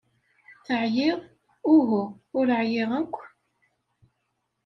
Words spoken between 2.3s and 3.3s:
ur ɛyiɣ akk.